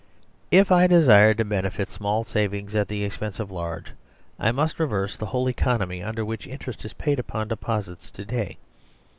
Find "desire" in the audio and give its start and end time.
0.87-1.35